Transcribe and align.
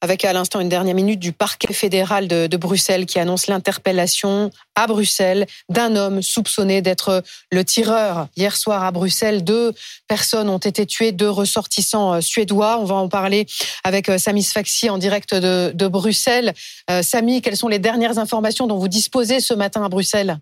avec 0.00 0.24
à 0.24 0.32
l'instant 0.32 0.60
une 0.60 0.68
dernière 0.68 0.94
minute 0.94 1.20
du 1.20 1.32
parquet 1.32 1.72
fédéral 1.72 2.28
de, 2.28 2.56
Bruxelles 2.56 3.06
qui 3.06 3.18
annonce 3.18 3.46
l'interpellation 3.46 4.50
à 4.74 4.86
Bruxelles 4.86 5.46
d'un 5.68 5.96
homme 5.96 6.20
soupçonné 6.20 6.82
d'être 6.82 7.22
le 7.50 7.64
tireur. 7.64 8.28
Hier 8.36 8.54
soir 8.56 8.84
à 8.84 8.90
Bruxelles, 8.90 9.44
deux 9.44 9.72
personnes 10.08 10.48
ont 10.48 10.58
été 10.58 10.84
tuées, 10.84 11.12
deux 11.12 11.30
ressortissants 11.30 12.14
euh, 12.14 12.20
suédois. 12.20 12.78
On 12.78 12.84
va 12.84 12.96
en 12.96 13.08
parler 13.08 13.46
avec 13.82 14.08
euh, 14.08 14.18
Samy 14.18 14.42
Sfaxi 14.42 14.90
en 14.90 14.98
direct 14.98 15.34
de, 15.34 15.88
Bruxelles. 15.88 16.52
Euh, 16.90 17.02
Samy, 17.02 17.40
quelles 17.40 17.56
sont 17.56 17.68
les 17.68 17.78
dernières 17.78 18.18
informations 18.18 18.66
dont 18.66 18.78
vous 18.78 18.88
disposez 18.88 19.40
ce 19.40 19.54
matin 19.54 19.82
à 19.82 19.88
Bruxelles? 19.88 20.38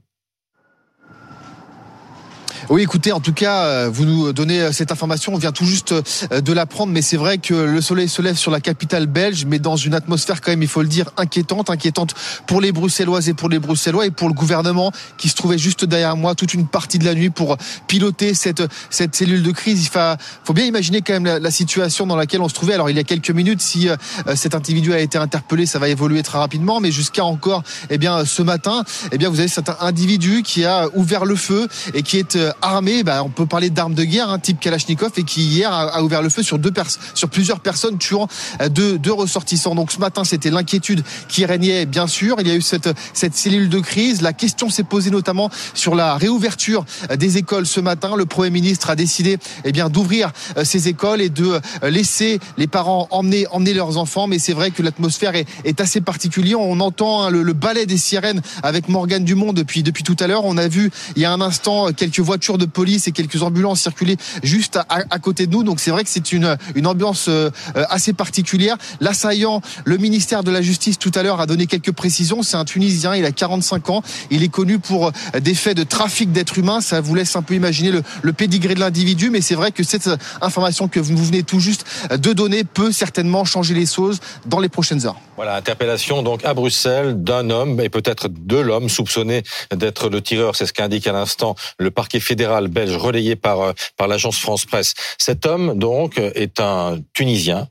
Oui, 2.70 2.82
écoutez, 2.82 3.12
en 3.12 3.20
tout 3.20 3.32
cas, 3.32 3.64
euh, 3.64 3.90
vous 3.90 4.04
nous 4.04 4.32
donnez 4.34 4.60
euh, 4.60 4.72
cette 4.72 4.92
information. 4.92 5.32
On 5.32 5.38
vient 5.38 5.52
tout 5.52 5.64
juste 5.64 5.92
euh, 5.92 6.42
de 6.42 6.52
l'apprendre, 6.52 6.92
mais 6.92 7.00
c'est 7.00 7.16
vrai 7.16 7.38
que 7.38 7.54
le 7.54 7.80
soleil 7.80 8.10
se 8.10 8.20
lève 8.20 8.36
sur 8.36 8.50
la 8.50 8.60
capitale 8.60 9.06
belge, 9.06 9.46
mais 9.46 9.58
dans 9.58 9.76
une 9.76 9.94
atmosphère 9.94 10.42
quand 10.42 10.50
même, 10.50 10.62
il 10.62 10.68
faut 10.68 10.82
le 10.82 10.88
dire, 10.88 11.08
inquiétante, 11.16 11.70
inquiétante 11.70 12.14
pour 12.46 12.60
les 12.60 12.70
Bruxelloises 12.70 13.30
et 13.30 13.32
pour 13.32 13.48
les 13.48 13.58
Bruxellois 13.58 14.04
et 14.04 14.10
pour 14.10 14.28
le 14.28 14.34
gouvernement 14.34 14.92
qui 15.16 15.30
se 15.30 15.34
trouvait 15.34 15.56
juste 15.56 15.86
derrière 15.86 16.14
moi 16.14 16.34
toute 16.34 16.52
une 16.52 16.66
partie 16.66 16.98
de 16.98 17.06
la 17.06 17.14
nuit 17.14 17.30
pour 17.30 17.56
piloter 17.86 18.34
cette 18.34 18.62
cette 18.90 19.16
cellule 19.16 19.42
de 19.42 19.50
crise. 19.50 19.84
Il 19.84 19.88
faut, 19.88 19.98
faut 20.44 20.52
bien 20.52 20.66
imaginer 20.66 21.00
quand 21.00 21.14
même 21.14 21.24
la, 21.24 21.38
la, 21.38 21.50
situation 21.50 22.06
dans 22.06 22.16
laquelle 22.16 22.42
on 22.42 22.50
se 22.50 22.54
trouvait. 22.54 22.74
Alors 22.74 22.90
il 22.90 22.96
y 22.96 23.00
a 23.00 23.04
quelques 23.04 23.30
minutes, 23.30 23.62
si 23.62 23.88
cet 24.34 24.54
individu 24.54 24.92
a 24.92 25.00
été 25.00 25.16
interpellé, 25.16 25.64
ça 25.64 25.78
va 25.78 25.88
évoluer 25.88 26.22
très 26.22 26.38
rapidement, 26.38 26.80
mais 26.80 26.92
jusqu'à 26.92 27.24
encore, 27.24 27.62
eh 27.88 27.96
bien, 27.96 28.26
ce 28.26 28.42
matin, 28.42 28.84
eh 29.10 29.16
bien, 29.16 29.30
vous 29.30 29.40
avez 29.40 29.48
cet 29.48 29.70
individu 29.80 30.42
qui 30.42 30.64
a 30.64 30.88
ouvert 30.94 31.24
le 31.24 31.36
feu 31.36 31.66
et 31.94 32.02
qui 32.02 32.18
est 32.18 32.36
armé, 32.62 33.02
bah, 33.02 33.22
on 33.24 33.28
peut 33.28 33.46
parler 33.46 33.70
d'armes 33.70 33.94
de 33.94 34.04
guerre, 34.04 34.30
hein, 34.30 34.38
type 34.38 34.60
Kalachnikov, 34.60 35.12
et 35.16 35.24
qui 35.24 35.42
hier 35.42 35.72
a, 35.72 36.02
ouvert 36.02 36.22
le 36.22 36.28
feu 36.28 36.42
sur 36.42 36.58
deux 36.58 36.72
sur 37.14 37.28
plusieurs 37.28 37.60
personnes, 37.60 37.98
tuant 37.98 38.28
euh, 38.60 38.68
deux, 38.68 38.98
deux 38.98 39.12
ressortissants. 39.12 39.74
Donc 39.74 39.92
ce 39.92 39.98
matin, 39.98 40.24
c'était 40.24 40.50
l'inquiétude 40.50 41.02
qui 41.28 41.44
régnait, 41.44 41.86
bien 41.86 42.06
sûr. 42.06 42.36
Il 42.40 42.48
y 42.48 42.50
a 42.50 42.54
eu 42.54 42.62
cette, 42.62 42.90
cette 43.14 43.34
cellule 43.34 43.68
de 43.68 43.80
crise. 43.80 44.22
La 44.22 44.32
question 44.32 44.70
s'est 44.70 44.84
posée 44.84 45.10
notamment 45.10 45.50
sur 45.74 45.94
la 45.94 46.16
réouverture 46.16 46.84
euh, 47.10 47.16
des 47.16 47.38
écoles 47.38 47.66
ce 47.66 47.80
matin. 47.80 48.16
Le 48.16 48.26
Premier 48.26 48.50
ministre 48.50 48.90
a 48.90 48.96
décidé 48.96 49.38
eh 49.64 49.72
bien 49.72 49.88
d'ouvrir 49.88 50.32
euh, 50.56 50.64
ces 50.64 50.88
écoles 50.88 51.20
et 51.20 51.30
de 51.30 51.60
laisser 51.82 52.38
les 52.56 52.66
parents 52.66 53.08
emmener, 53.10 53.46
emmener 53.50 53.74
leurs 53.74 53.98
enfants. 53.98 54.26
Mais 54.26 54.38
c'est 54.38 54.52
vrai 54.52 54.70
que 54.70 54.82
l'atmosphère 54.82 55.34
est, 55.34 55.46
est, 55.64 55.80
assez 55.80 56.00
particulière. 56.00 56.60
On 56.60 56.80
entend 56.80 57.22
hein, 57.22 57.30
le, 57.30 57.42
le 57.42 57.52
balai 57.52 57.86
des 57.86 57.98
sirènes 57.98 58.40
avec 58.62 58.88
Morgane 58.88 59.24
Dumont 59.24 59.52
depuis, 59.52 59.82
depuis 59.82 60.04
tout 60.04 60.16
à 60.20 60.26
l'heure. 60.26 60.44
On 60.44 60.56
a 60.56 60.68
vu 60.68 60.90
il 61.16 61.22
y 61.22 61.24
a 61.24 61.32
un 61.32 61.40
instant 61.40 61.92
quelques 61.92 62.20
voitures 62.20 62.47
de 62.56 62.64
police 62.64 63.06
et 63.08 63.12
quelques 63.12 63.42
ambulances 63.42 63.80
circulaient 63.80 64.16
juste 64.42 64.78
à, 64.88 65.18
côté 65.18 65.46
de 65.46 65.52
nous. 65.52 65.64
Donc 65.64 65.80
c'est 65.80 65.90
vrai 65.90 66.04
que 66.04 66.10
c'est 66.10 66.32
une, 66.32 66.56
ambiance 66.86 67.26
euh, 67.28 67.50
assez 67.74 68.12
particulière. 68.12 68.76
L'assaillant, 69.00 69.60
le 69.84 69.98
ministère 69.98 70.42
de 70.42 70.50
la 70.50 70.62
Justice 70.62 70.98
tout 70.98 71.12
à 71.14 71.22
l'heure 71.22 71.40
a 71.40 71.46
donné 71.46 71.66
quelques 71.66 71.92
précisions. 71.92 72.42
C'est 72.42 72.56
un 72.56 72.64
Tunisien, 72.64 73.14
il 73.14 73.24
a 73.24 73.32
45 73.32 73.90
ans. 73.90 74.02
Il 74.30 74.42
est 74.42 74.48
connu 74.48 74.78
pour 74.78 75.08
euh, 75.08 75.40
des 75.40 75.54
faits 75.54 75.76
de 75.76 75.82
trafic 75.82 76.32
d'êtres 76.32 76.58
humains. 76.58 76.80
Ça 76.80 77.00
vous 77.00 77.14
laisse 77.14 77.36
un 77.36 77.42
peu 77.42 77.54
imaginer 77.54 77.90
le, 77.90 78.02
le 78.22 78.32
pédigré 78.32 78.74
de 78.74 78.80
l'individu. 78.80 79.30
Mais 79.30 79.40
c'est 79.40 79.54
vrai 79.56 79.72
que 79.72 79.82
cette 79.82 80.08
information 80.40 80.88
que 80.88 81.00
vous 81.00 81.16
venez 81.16 81.42
tout 81.42 81.60
juste 81.60 81.84
de 82.10 82.32
donner 82.32 82.64
peut 82.64 82.92
certainement 82.92 83.44
changer 83.44 83.74
les 83.74 83.86
choses 83.86 84.20
dans 84.46 84.60
les 84.60 84.68
prochaines 84.68 85.04
heures. 85.06 85.20
Voilà, 85.36 85.56
interpellation 85.56 86.22
donc 86.22 86.44
à 86.44 86.54
Bruxelles 86.54 87.22
d'un 87.22 87.50
homme 87.50 87.80
et 87.80 87.88
peut-être 87.88 88.28
de 88.28 88.56
l'homme 88.56 88.88
soupçonné 88.88 89.42
d'être 89.74 90.08
le 90.08 90.20
tireur. 90.20 90.56
C'est 90.56 90.66
ce 90.66 90.72
qu'indique 90.72 91.06
à 91.06 91.12
l'instant 91.12 91.54
le 91.78 91.90
parquet 91.90 92.20
fédéral 92.20 92.37
belge 92.68 92.96
relayé 92.96 93.36
par, 93.36 93.60
euh, 93.60 93.72
par 93.96 94.08
l'agence 94.08 94.38
France 94.38 94.64
Presse. 94.64 94.94
Cet 95.18 95.46
homme, 95.46 95.78
donc, 95.78 96.18
est 96.18 96.60
un 96.60 96.98
Tunisien 97.12 97.68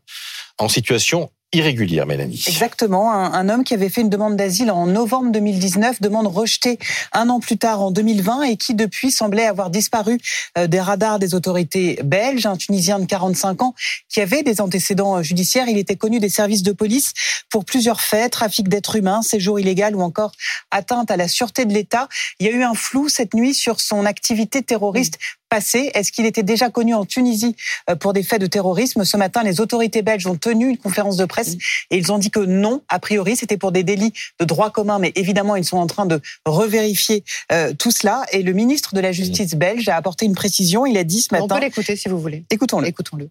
en 0.58 0.70
situation 0.70 1.30
irrégulière, 1.54 2.06
Mélanie. 2.06 2.44
Exactement. 2.48 3.12
Un, 3.12 3.50
homme 3.50 3.64
qui 3.64 3.74
avait 3.74 3.90
fait 3.90 4.02
une 4.02 4.10
demande 4.10 4.36
d'asile 4.36 4.70
en 4.70 4.86
novembre 4.86 5.32
2019, 5.32 6.02
demande 6.02 6.28
rejetée 6.28 6.78
un 7.14 7.30
an 7.30 7.40
plus 7.40 7.58
tard 7.58 7.82
en 7.82 7.92
2020 7.92 8.44
et 8.44 8.58
qui 8.58 8.76
depuis 8.76 9.12
semblait 9.12 9.46
avoir 9.46 9.70
disparu 9.70 10.20
euh, 10.58 10.68
des 10.68 10.82
radars 10.82 11.20
des 11.20 11.36
autorités 11.36 12.00
belges. 12.04 12.46
Un 12.46 12.58
Tunisien 12.58 13.00
de 13.00 13.06
45 13.06 13.62
ans 13.62 13.76
qui 14.10 14.20
avait 14.20 14.44
des 14.44 14.60
antécédents 14.60 15.22
judiciaires. 15.24 15.70
Il 15.70 15.78
était 15.78 15.96
connu 15.96 16.20
des 16.20 16.30
services 16.30 16.64
de 16.64 16.74
police 16.74 17.14
pour 17.50 17.64
plusieurs 17.64 18.02
faits, 18.02 18.34
trafic 18.34 18.68
d'êtres 18.68 18.98
humains, 18.98 19.22
séjour 19.22 19.60
illégal 19.60 19.96
ou 19.96 20.02
encore 20.02 20.34
atteinte 20.72 21.12
à 21.12 21.18
la 21.18 21.28
sûreté 21.28 21.66
de 21.66 21.74
l'État. 21.74 22.10
Il 22.40 22.48
y 22.48 22.50
a 22.50 22.54
eu 22.54 22.64
un 22.64 22.74
flou 22.74 23.08
cette 23.08 23.34
nuit 23.34 23.54
sur 23.54 23.80
son 23.80 24.06
activité 24.06 24.62
terroriste 24.64 25.18
passé 25.48 25.92
Est-ce 25.94 26.12
qu'il 26.12 26.26
était 26.26 26.44
déjà 26.44 26.70
connu 26.70 26.94
en 26.94 27.06
Tunisie 27.06 27.56
euh, 27.90 27.96
pour 27.96 28.14
des 28.14 28.24
faits 28.24 28.42
de 28.42 28.48
terrorisme? 28.48 29.04
Ce 29.04 29.18
matin, 29.18 29.44
les 29.44 29.60
autorités 29.60 30.02
belges 30.02 30.28
ont 30.28 30.36
tenu 30.36 30.70
une 30.70 30.78
conférence 30.78 31.18
de 31.18 31.26
presse 31.26 31.56
et 31.92 31.98
ils 31.98 32.12
ont 32.12 32.18
dit 32.18 32.32
que 32.32 32.40
non, 32.40 32.82
a 32.90 33.00
priori, 33.00 33.36
c'était 33.36 33.58
pour 33.58 33.72
des 33.72 33.84
délits 33.84 34.14
de 34.40 34.46
droit 34.46 34.70
commun, 34.70 35.00
mais 35.00 35.12
évidemment, 35.16 35.56
ils 35.56 35.66
sont 35.66 35.78
en 35.78 35.88
train 35.88 36.06
de 36.06 36.20
revérifier 36.46 37.24
euh, 37.52 37.74
tout 37.78 37.92
cela. 37.92 38.24
Et 38.32 38.44
le 38.44 38.54
ministre 38.54 38.94
de 38.96 39.00
la 39.00 39.12
Justice 39.12 39.56
belge 39.56 39.88
a 39.90 39.96
apporté 39.96 40.26
une 40.26 40.36
précision. 40.36 40.86
Il 40.86 40.98
a 40.98 41.04
dit 41.04 41.22
ce 41.22 41.30
matin. 41.32 41.46
On 41.46 41.48
peut 41.48 41.62
l'écouter 41.62 41.96
si 41.96 42.10
vous 42.10 42.20
voulez. 42.20 42.46
Écoutons-le. 42.50 42.88
Écoutons-le. 42.88 43.30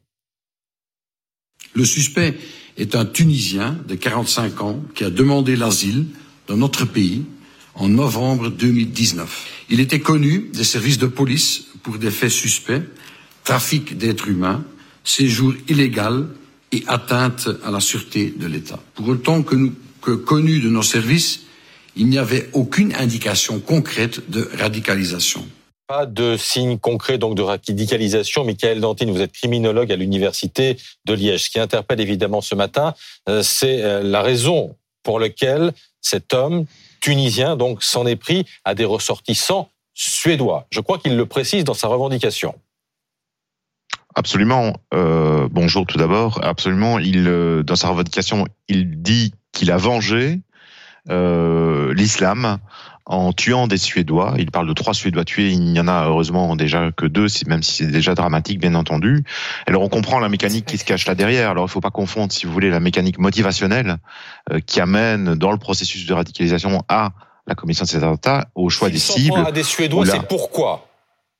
Le 1.75 1.85
suspect 1.85 2.35
est 2.79 2.95
un 2.95 3.05
Tunisien 3.05 3.79
de 3.87 3.95
45 3.95 4.63
ans 4.63 4.81
qui 4.95 5.05
a 5.05 5.11
demandé 5.11 5.57
l'asile 5.57 6.07
dans 6.49 6.57
notre 6.57 6.85
pays 6.85 7.25
en 7.75 7.89
novembre 7.89 8.49
2019. 8.49 9.67
Il 9.69 9.81
était 9.81 10.01
connu 10.01 10.51
des 10.55 10.65
services 10.65 10.99
de 10.99 11.07
police 11.07 11.67
pour 11.87 11.99
des 11.99 12.11
faits 12.11 12.31
suspects, 12.31 12.83
trafic 13.45 13.97
d'êtres 13.97 14.27
humains, 14.27 14.65
séjour 15.05 15.55
illégal 15.69 16.27
et 16.73 16.83
atteinte 16.89 17.49
à 17.65 17.71
la 17.71 17.79
sûreté 17.79 18.35
de 18.37 18.49
l'État. 18.49 18.81
Pour 18.97 19.07
autant 19.07 19.45
que, 19.45 19.71
connu 20.17 20.59
de 20.59 20.69
nos 20.69 20.83
services, 20.83 21.43
il 21.95 22.09
n'y 22.09 22.19
avait 22.19 22.51
aucune 22.55 22.93
indication 22.97 23.61
concrète 23.61 24.29
de 24.29 24.51
radicalisation. 24.59 25.47
Pas 25.87 26.07
de 26.07 26.37
signe 26.37 26.77
concret 26.77 27.19
donc 27.19 27.37
de 27.37 27.43
radicalisation. 27.43 28.45
Michael 28.45 28.81
Dantine, 28.81 29.13
vous 29.13 29.21
êtes 29.21 29.33
criminologue 29.33 29.93
à 29.93 29.97
l'université 29.97 30.77
de 31.05 31.15
Liège. 31.15 31.45
Ce 31.45 31.51
qui 31.51 31.61
interpelle 31.61 32.01
évidemment 32.01 32.41
ce 32.41 32.57
matin, 32.57 32.95
euh, 33.29 33.45
c'est 33.45 33.85
euh, 33.85 34.03
la 34.03 34.23
raison 34.23 34.75
pour 35.05 35.21
laquelle 35.21 35.73
cet 36.01 36.35
homme 36.35 36.67
tunisien 37.01 37.57
donc 37.57 37.85
s'en 37.85 38.07
est 38.07 38.17
pris 38.17 38.45
à 38.65 38.75
des 38.75 38.85
ressortissants 38.85 39.71
suédois. 39.97 40.67
Je 40.71 40.81
crois 40.81 40.99
qu'il 40.99 41.17
le 41.17 41.27
précise 41.27 41.65
dans 41.65 41.75
sa 41.75 41.89
revendication. 41.89 42.55
Absolument. 44.15 44.75
Euh, 44.95 45.49
bonjour 45.51 45.87
tout 45.87 45.99
d'abord. 45.99 46.39
Absolument. 46.45 46.99
Il, 46.99 47.27
euh, 47.27 47.63
dans 47.63 47.77
sa 47.77 47.89
revendication, 47.89 48.47
il 48.69 49.03
dit 49.03 49.35
qu'il 49.53 49.71
a 49.73 49.79
vengé 49.79 50.41
euh, 51.11 51.93
l'islam 51.95 52.59
en 53.07 53.33
tuant 53.33 53.67
des 53.67 53.77
Suédois. 53.79 54.35
Il 54.39 54.51
parle 54.51 54.69
de 54.69 54.73
trois 54.73 54.93
Suédois 54.93 55.25
tués. 55.25 55.51
Il 55.51 55.61
n'y 55.61 55.81
en 55.81 55.89
a 55.89 56.07
heureusement 56.07 56.57
déjà 56.57 56.93
que 56.93 57.07
deux, 57.07 57.27
même 57.47 57.63
si 57.63 57.85
c'est 57.85 57.91
déjà 57.91 58.15
dramatique, 58.15 58.59
bien 58.59 58.75
entendu. 58.75 59.25
Alors 59.67 59.83
on 59.83 59.89
comprend 59.89 60.19
la 60.19 60.29
mécanique 60.29 60.67
qui 60.67 60.77
se 60.77 60.85
cache 60.85 61.07
là 61.07 61.15
derrière. 61.15 61.51
Alors 61.51 61.65
il 61.65 61.69
ne 61.69 61.73
faut 61.73 61.81
pas 61.81 61.91
confondre, 61.91 62.33
si 62.33 62.47
vous 62.47 62.53
voulez, 62.53 62.69
la 62.69 62.81
mécanique 62.81 63.19
motivationnelle 63.19 63.99
qui 64.67 64.81
amène 64.81 65.35
dans 65.35 65.53
le 65.53 65.59
processus 65.59 66.05
de 66.07 66.15
radicalisation 66.15 66.83
à 66.89 67.13
la 67.47 67.55
commission 67.55 67.85
de 67.85 67.89
ces 67.89 67.99
attentats 67.99 68.49
au 68.55 68.69
choix 68.69 68.91
des 68.91 68.99
cibles. 68.99 69.45
à 69.47 69.53
des 69.53 69.63
Suédois, 69.63 70.07
c'est 70.07 70.27
pourquoi? 70.27 70.89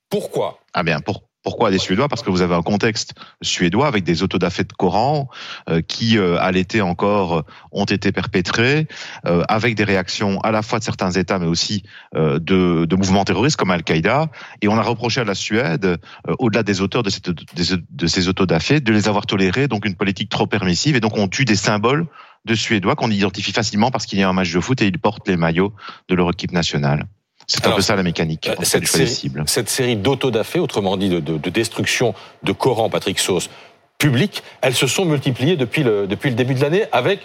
Pourquoi? 0.09 0.61
Ah 0.73 0.83
bien, 0.83 1.01
pour, 1.01 1.23
pourquoi 1.47 1.71
des 1.71 1.79
Suédois? 1.79 2.09
Parce 2.09 2.25
que 2.25 2.31
vous 2.31 2.43
avez 2.43 2.57
un 2.57 2.63
contexte 2.63 3.15
suédois 3.41 3.87
avec 3.87 4.03
des 4.03 4.25
autodafés 4.25 4.65
de 4.65 4.73
Coran 4.73 5.29
euh, 5.71 5.81
qui, 5.81 6.19
euh, 6.19 6.41
à 6.41 6.51
l'été 6.51 6.81
encore, 6.81 7.45
ont 7.71 7.85
été 7.85 8.11
perpétrés, 8.11 8.89
euh, 9.27 9.45
avec 9.47 9.77
des 9.77 9.85
réactions 9.85 10.41
à 10.41 10.51
la 10.51 10.63
fois 10.63 10.81
de 10.81 10.85
certains 10.85 11.13
États, 11.13 11.39
mais 11.39 11.47
aussi 11.47 11.85
de, 12.15 12.97
mouvements 12.97 13.25
terroristes 13.25 13.57
comme 13.57 13.71
Al-Qaïda. 13.71 14.29
Et 14.61 14.67
on 14.67 14.77
a 14.77 14.83
reproché 14.83 15.21
à 15.21 15.25
la 15.25 15.37
Suède, 15.37 15.99
au-delà 16.41 16.65
des 16.65 16.81
auteurs 16.81 17.05
de, 17.05 17.11
cette, 17.11 17.31
de 17.31 18.07
ces 18.09 18.29
autodafés, 18.29 18.81
de 18.81 18.93
les 18.93 19.07
avoir 19.07 19.27
tolérés, 19.27 19.69
donc 19.69 19.85
une 19.85 19.95
politique 19.95 20.31
trop 20.31 20.49
permissive, 20.49 20.97
et 20.97 21.01
donc 21.01 21.17
on 21.17 21.29
tue 21.29 21.45
des 21.45 21.55
symboles 21.55 22.09
de 22.45 22.55
Suédois 22.57 22.97
qu'on 22.97 23.11
identifie 23.13 23.53
facilement 23.53 23.93
parce 23.93 24.07
qu'il 24.07 24.19
y 24.19 24.25
a 24.25 24.29
un 24.29 24.33
match 24.33 24.53
de 24.53 24.59
foot 24.59 24.83
et 24.83 24.87
ils 24.87 24.99
portent 24.99 25.29
les 25.29 25.37
maillots 25.37 25.73
de 26.09 26.17
leur 26.17 26.29
équipe 26.31 26.51
nationale. 26.51 27.07
C'est 27.47 27.67
un 27.67 27.73
peu 27.73 27.81
ça 27.81 27.95
la 27.95 28.03
mécanique. 28.03 28.49
Euh, 28.49 28.55
cette, 28.63 28.87
série, 28.87 29.31
cette 29.47 29.69
série 29.69 29.97
d'autodafés, 29.97 30.59
autrement 30.59 30.97
dit 30.97 31.09
de, 31.09 31.21
de, 31.21 31.51
destruction 31.51 32.15
de 32.43 32.53
Coran, 32.53 32.91
Patrick 32.91 33.19
Sauce, 33.19 33.51
public, 33.99 34.43
elles 34.61 34.75
se 34.75 34.87
sont 34.87 35.05
multipliées 35.05 35.57
depuis 35.57 35.83
le, 35.83 36.07
depuis 36.07 36.29
le 36.29 36.37
début 36.37 36.55
de 36.55 36.61
l'année 36.61 36.85
avec, 36.93 37.21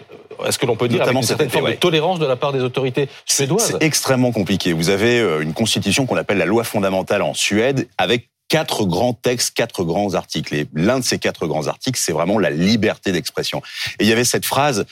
est-ce 0.45 0.57
que 0.57 0.65
l'on 0.65 0.75
peut 0.75 0.87
dire, 0.87 0.99
Notamment 0.99 1.19
avec 1.19 1.23
une 1.23 1.37
certaine 1.37 1.49
forme 1.49 1.71
de 1.71 1.75
tolérance 1.75 2.19
de 2.19 2.25
la 2.25 2.35
part 2.35 2.53
des 2.53 2.61
autorités 2.61 3.09
suédoises 3.25 3.71
C'est 3.71 3.83
extrêmement 3.83 4.31
compliqué. 4.31 4.73
Vous 4.73 4.89
avez 4.89 5.19
euh, 5.19 5.41
une 5.41 5.53
constitution 5.53 6.05
qu'on 6.05 6.17
appelle 6.17 6.37
la 6.37 6.45
loi 6.45 6.63
fondamentale 6.63 7.23
en 7.23 7.33
Suède 7.33 7.87
avec 7.97 8.29
quatre 8.47 8.85
grands 8.85 9.13
textes, 9.13 9.55
quatre 9.55 9.83
grands 9.83 10.13
articles. 10.13 10.53
Et 10.53 10.67
l'un 10.73 10.99
de 10.99 11.05
ces 11.05 11.19
quatre 11.19 11.47
grands 11.47 11.67
articles, 11.67 11.99
c'est 11.99 12.11
vraiment 12.11 12.37
la 12.37 12.49
liberté 12.49 13.11
d'expression. 13.11 13.61
Et 13.99 14.03
il 14.03 14.07
y 14.07 14.11
avait 14.11 14.25
cette 14.25 14.45
phrase 14.45 14.85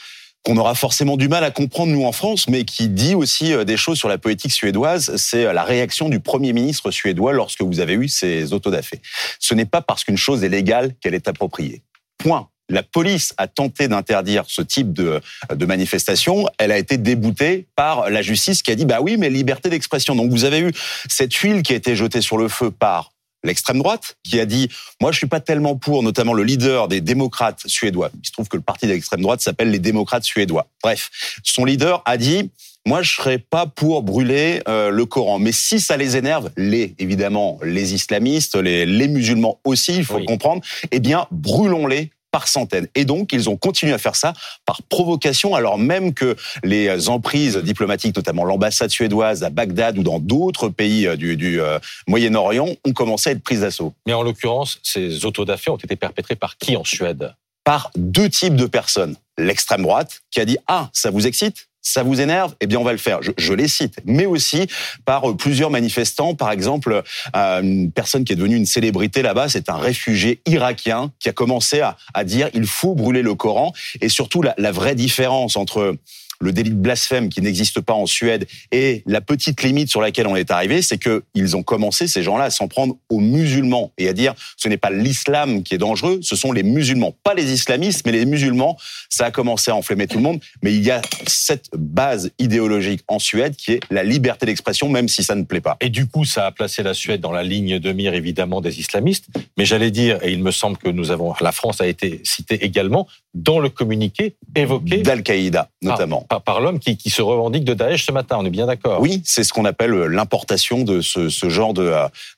qu'on 0.43 0.57
aura 0.57 0.75
forcément 0.75 1.17
du 1.17 1.27
mal 1.27 1.43
à 1.43 1.51
comprendre 1.51 1.91
nous 1.91 2.05
en 2.05 2.11
France, 2.11 2.47
mais 2.47 2.63
qui 2.63 2.87
dit 2.87 3.15
aussi 3.15 3.53
euh, 3.53 3.63
des 3.63 3.77
choses 3.77 3.97
sur 3.97 4.09
la 4.09 4.17
politique 4.17 4.51
suédoise. 4.51 5.15
C'est 5.17 5.45
euh, 5.45 5.53
la 5.53 5.63
réaction 5.63 6.09
du 6.09 6.19
Premier 6.19 6.53
ministre 6.53 6.91
suédois 6.91 7.33
lorsque 7.33 7.61
vous 7.61 7.79
avez 7.79 7.93
eu 7.93 8.07
ces 8.07 8.53
autodafés. 8.53 9.01
Ce 9.39 9.53
n'est 9.53 9.65
pas 9.65 9.81
parce 9.81 10.03
qu'une 10.03 10.17
chose 10.17 10.43
est 10.43 10.49
légale 10.49 10.93
qu'elle 11.01 11.13
est 11.13 11.27
appropriée. 11.27 11.83
Point. 12.17 12.49
la 12.69 12.83
police 12.83 13.33
a 13.37 13.47
tenté 13.47 13.87
d'interdire 13.87 14.43
ce 14.47 14.61
type 14.61 14.93
de, 14.93 15.21
de 15.53 15.65
manifestation, 15.65 16.47
elle 16.57 16.71
a 16.71 16.77
été 16.77 16.97
déboutée 16.97 17.67
par 17.75 18.09
la 18.09 18.21
justice 18.21 18.61
qui 18.61 18.71
a 18.71 18.75
dit 18.75 18.85
bah 18.85 18.99
oui, 19.01 19.17
mais 19.17 19.29
liberté 19.29 19.69
d'expression. 19.69 20.15
Donc 20.15 20.29
vous 20.29 20.43
avez 20.43 20.59
eu 20.59 20.71
cette 21.09 21.33
huile 21.33 21.63
qui 21.63 21.73
a 21.73 21.75
été 21.75 21.95
jetée 21.95 22.21
sur 22.21 22.37
le 22.37 22.47
feu 22.47 22.71
par 22.71 23.11
l'extrême 23.43 23.79
droite, 23.79 24.17
qui 24.23 24.39
a 24.39 24.45
dit 24.45 24.69
moi 25.01 25.11
je 25.11 25.17
suis 25.17 25.27
pas 25.27 25.39
tellement 25.39 25.75
pour, 25.75 26.03
notamment 26.03 26.33
le 26.33 26.43
leader 26.43 26.87
des 26.87 27.01
démocrates 27.01 27.61
suédois. 27.65 28.11
Il 28.21 28.27
se 28.27 28.31
trouve 28.31 28.47
que 28.47 28.57
le 28.57 28.63
parti 28.63 28.87
d'extrême 28.87 29.21
droite 29.21 29.41
s'appelle 29.41 29.71
les 29.71 29.79
démocrates 29.79 30.23
suédois. 30.23 30.67
Bref, 30.83 31.09
son 31.43 31.65
leader 31.65 32.01
a 32.05 32.17
dit 32.17 32.51
moi, 32.87 33.01
je 33.01 33.13
serais 33.13 33.37
pas 33.37 33.65
pour 33.67 34.01
brûler 34.03 34.61
euh, 34.67 34.89
le 34.89 35.05
Coran, 35.05 35.37
mais 35.37 35.51
si 35.51 35.79
ça 35.79 35.97
les 35.97 36.15
énerve, 36.15 36.49
les 36.57 36.95
évidemment 36.97 37.59
les 37.61 37.93
islamistes, 37.93 38.55
les, 38.55 38.85
les 38.85 39.07
musulmans 39.07 39.59
aussi, 39.63 39.97
il 39.97 40.05
faut 40.05 40.17
le 40.17 40.25
comprendre. 40.25 40.61
Eh 40.91 40.99
bien, 40.99 41.27
brûlons-les 41.29 42.09
par 42.31 42.47
centaines. 42.47 42.87
Et 42.95 43.05
donc, 43.05 43.33
ils 43.33 43.49
ont 43.49 43.57
continué 43.57 43.93
à 43.93 43.97
faire 43.97 44.15
ça 44.15 44.33
par 44.65 44.81
provocation, 44.83 45.55
alors 45.55 45.77
même 45.77 46.13
que 46.13 46.35
les 46.63 47.09
emprises 47.09 47.57
diplomatiques, 47.57 48.15
notamment 48.15 48.43
l'ambassade 48.43 48.89
suédoise 48.89 49.43
à 49.43 49.49
Bagdad 49.49 49.97
ou 49.97 50.03
dans 50.03 50.19
d'autres 50.19 50.69
pays 50.69 51.07
euh, 51.07 51.15
du, 51.15 51.37
du 51.37 51.61
euh, 51.61 51.79
Moyen-Orient, 52.07 52.67
ont 52.85 52.93
commencé 52.93 53.29
à 53.29 53.33
être 53.33 53.43
prises 53.43 53.61
d'assaut. 53.61 53.93
Mais 54.05 54.13
en 54.13 54.23
l'occurrence, 54.23 54.79
ces 54.83 55.25
autodafés 55.25 55.71
ont 55.71 55.77
été 55.77 55.95
perpétrés 55.95 56.35
par 56.35 56.57
qui 56.57 56.75
en 56.75 56.83
Suède? 56.83 57.33
Par 57.63 57.91
deux 57.95 58.29
types 58.29 58.55
de 58.55 58.65
personnes. 58.65 59.15
L'extrême 59.37 59.83
droite, 59.83 60.21
qui 60.31 60.39
a 60.39 60.45
dit 60.45 60.57
«Ah, 60.67 60.89
ça 60.93 61.11
vous 61.11 61.27
excite? 61.27 61.68
Ça 61.81 62.03
vous 62.03 62.21
énerve 62.21 62.55
Eh 62.61 62.67
bien, 62.67 62.79
on 62.79 62.83
va 62.83 62.91
le 62.91 62.97
faire. 62.97 63.21
Je, 63.21 63.31
je, 63.37 63.53
les 63.53 63.67
cite, 63.67 63.99
mais 64.05 64.25
aussi 64.25 64.67
par 65.05 65.35
plusieurs 65.37 65.69
manifestants. 65.69 66.35
Par 66.35 66.51
exemple, 66.51 67.03
euh, 67.35 67.61
une 67.61 67.91
personne 67.91 68.23
qui 68.23 68.33
est 68.33 68.35
devenue 68.35 68.55
une 68.55 68.65
célébrité 68.65 69.21
là-bas, 69.21 69.49
c'est 69.49 69.69
un 69.69 69.77
réfugié 69.77 70.41
irakien 70.45 71.11
qui 71.19 71.29
a 71.29 71.33
commencé 71.33 71.81
à, 71.81 71.97
à, 72.13 72.23
dire 72.23 72.49
il 72.53 72.65
faut 72.65 72.95
brûler 72.95 73.21
le 73.21 73.35
Coran. 73.35 73.73
Et 74.01 74.09
surtout, 74.09 74.41
la, 74.41 74.53
la 74.57 74.71
vraie 74.71 74.95
différence 74.95 75.55
entre 75.57 75.95
le 76.39 76.51
délit 76.51 76.71
de 76.71 76.75
blasphème 76.75 77.29
qui 77.29 77.41
n'existe 77.41 77.81
pas 77.81 77.93
en 77.93 78.05
Suède 78.05 78.47
et 78.71 79.03
la 79.05 79.21
petite 79.21 79.61
limite 79.63 79.89
sur 79.89 80.01
laquelle 80.01 80.27
on 80.27 80.35
est 80.35 80.51
arrivé, 80.51 80.81
c'est 80.81 80.97
que 80.97 81.23
ils 81.35 81.55
ont 81.55 81.63
commencé 81.63 82.07
ces 82.07 82.23
gens-là 82.23 82.45
à 82.45 82.49
s'en 82.49 82.67
prendre 82.67 82.97
aux 83.09 83.19
musulmans 83.19 83.91
et 83.97 84.07
à 84.07 84.13
dire 84.13 84.33
ce 84.57 84.67
n'est 84.69 84.77
pas 84.77 84.89
l'islam 84.89 85.63
qui 85.63 85.75
est 85.75 85.79
dangereux, 85.79 86.19
ce 86.21 86.35
sont 86.35 86.51
les 86.51 86.63
musulmans, 86.63 87.15
pas 87.23 87.33
les 87.33 87.51
islamistes, 87.51 88.05
mais 88.05 88.11
les 88.11 88.25
musulmans. 88.25 88.77
Ça 89.09 89.25
a 89.25 89.31
commencé 89.31 89.71
à 89.71 89.75
enflammer 89.75 90.07
tout 90.07 90.17
le 90.17 90.23
monde, 90.23 90.39
mais 90.61 90.73
il 90.73 90.83
y 90.83 90.91
a 90.91 91.01
cette 91.27 91.69
base 91.75 92.31
idéologique 92.39 93.01
en 93.07 93.19
Suède 93.19 93.55
qui 93.55 93.73
est 93.73 93.79
la 93.89 94.03
liberté 94.03 94.45
d'expression, 94.45 94.89
même 94.89 95.07
si 95.07 95.23
ça 95.23 95.35
ne 95.35 95.43
plaît 95.43 95.61
pas. 95.61 95.77
Et 95.81 95.89
du 95.89 96.05
coup, 96.05 96.25
ça 96.25 96.45
a 96.45 96.51
placé 96.51 96.83
la 96.83 96.93
Suède 96.93 97.21
dans 97.21 97.31
la 97.31 97.43
ligne 97.43 97.79
de 97.79 97.91
mire 97.91 98.13
évidemment 98.13 98.61
des 98.61 98.79
islamistes, 98.79 99.27
mais 99.57 99.65
j'allais 99.65 99.91
dire, 99.91 100.19
et 100.23 100.31
il 100.31 100.41
me 100.41 100.51
semble 100.51 100.77
que 100.77 100.89
nous 100.89 101.11
avons, 101.11 101.33
la 101.41 101.51
France 101.51 101.81
a 101.81 101.87
été 101.87 102.21
citée 102.23 102.63
également 102.63 103.07
dans 103.33 103.59
le 103.59 103.69
communiqué 103.69 104.35
évoqué 104.55 104.97
d'Al-Qaïda 104.97 105.69
notamment. 105.81 106.25
Par, 106.29 106.41
par 106.43 106.61
l'homme 106.61 106.79
qui, 106.79 106.95
qui, 106.95 107.09
se 107.09 107.23
revendique 107.23 107.63
de 107.63 107.73
Daesh 107.73 108.05
ce 108.05 108.11
matin, 108.11 108.37
on 108.39 108.45
est 108.45 108.51
bien 108.51 108.67
d'accord. 108.67 109.01
Oui, 109.01 109.21
c'est 109.25 109.43
ce 109.43 109.51
qu'on 109.51 109.65
appelle 109.65 109.91
l'importation 109.91 110.83
de 110.83 111.01
ce, 111.01 111.27
ce, 111.27 111.49
genre 111.49 111.73
de 111.73 111.91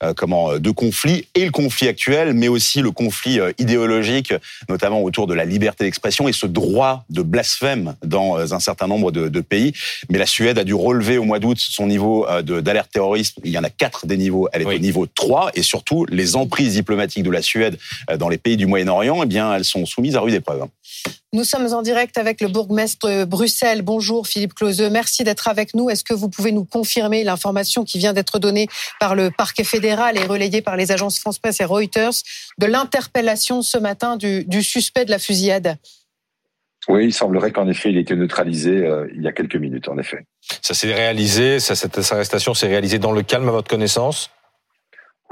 euh, 0.03 0.13
comment 0.15 0.57
de 0.57 0.71
conflit 0.71 1.27
et 1.35 1.43
le 1.43 1.51
conflit 1.51 1.89
actuel, 1.89 2.33
mais 2.33 2.47
aussi 2.47 2.81
le 2.81 2.91
conflit 2.91 3.39
euh, 3.39 3.51
idéologique, 3.57 4.33
notamment 4.69 5.03
autour 5.03 5.27
de 5.27 5.33
la 5.33 5.43
liberté 5.43 5.83
d'expression 5.83 6.29
et 6.29 6.33
ce 6.33 6.47
droit 6.47 7.03
de 7.09 7.21
blasphème 7.21 7.95
dans 8.01 8.39
euh, 8.39 8.53
un 8.53 8.59
certain 8.59 8.87
nombre 8.87 9.11
de, 9.11 9.27
de, 9.27 9.41
pays. 9.41 9.73
Mais 10.09 10.17
la 10.17 10.25
Suède 10.25 10.57
a 10.57 10.63
dû 10.63 10.73
relever 10.73 11.17
au 11.17 11.23
mois 11.23 11.39
d'août 11.39 11.57
son 11.59 11.87
niveau 11.87 12.25
d'alerte 12.43 12.91
terroriste. 12.91 13.39
Il 13.43 13.51
y 13.51 13.57
en 13.57 13.63
a 13.63 13.69
quatre 13.69 14.05
des 14.05 14.17
niveaux. 14.17 14.47
Elle 14.53 14.61
est 14.61 14.65
oui. 14.65 14.75
au 14.75 14.79
niveau 14.79 15.05
3 15.05 15.51
et 15.55 15.63
surtout 15.63 16.05
les 16.05 16.35
emprises 16.35 16.75
diplomatiques 16.75 17.23
de 17.23 17.31
la 17.31 17.41
Suède 17.41 17.77
dans 18.17 18.29
les 18.29 18.37
pays 18.37 18.55
du 18.55 18.67
Moyen-Orient, 18.67 19.23
eh 19.23 19.25
bien 19.25 19.53
elles 19.53 19.65
sont 19.65 19.85
soumises 19.85 20.15
à 20.15 20.21
rude 20.21 20.35
épreuve. 20.35 20.67
Nous 21.33 21.45
sommes 21.45 21.73
en 21.73 21.81
direct 21.81 22.17
avec 22.17 22.41
le 22.41 22.49
bourgmestre 22.49 23.25
Bruxelles. 23.25 23.83
Bonjour 23.83 24.27
Philippe 24.27 24.53
Closeux, 24.53 24.89
merci 24.89 25.23
d'être 25.23 25.47
avec 25.47 25.73
nous. 25.73 25.89
Est-ce 25.89 26.03
que 26.03 26.13
vous 26.13 26.27
pouvez 26.27 26.51
nous 26.51 26.65
confirmer 26.65 27.23
l'information 27.23 27.85
qui 27.85 27.99
vient 27.99 28.11
d'être 28.11 28.37
donnée 28.37 28.67
par 28.99 29.15
le 29.15 29.31
parquet 29.31 29.63
fédéral 29.63 30.17
et 30.17 30.25
relayée 30.25 30.61
par 30.61 30.75
les 30.75 30.91
agences 30.91 31.19
France 31.19 31.39
Presse 31.39 31.61
et 31.61 31.63
Reuters 31.63 32.11
de 32.57 32.65
l'interpellation 32.65 33.61
ce 33.61 33.77
matin 33.77 34.17
du, 34.17 34.43
du, 34.43 34.61
suspect 34.61 35.05
de 35.05 35.11
la 35.11 35.19
fusillade? 35.19 35.77
Oui, 36.89 37.05
il 37.05 37.13
semblerait 37.13 37.51
qu'en 37.51 37.69
effet, 37.69 37.91
il 37.91 37.97
ait 37.97 38.01
été 38.01 38.17
neutralisé 38.17 38.71
euh, 38.85 39.07
il 39.15 39.21
y 39.21 39.27
a 39.27 39.31
quelques 39.31 39.55
minutes, 39.55 39.87
en 39.87 39.97
effet. 39.97 40.25
Ça 40.61 40.73
s'est 40.73 40.93
réalisé, 40.93 41.61
ça, 41.61 41.75
cette 41.75 41.97
arrestation 42.11 42.53
s'est 42.53 42.67
réalisée 42.67 42.99
dans 42.99 43.13
le 43.13 43.21
calme 43.21 43.47
à 43.47 43.51
votre 43.51 43.69
connaissance? 43.69 44.31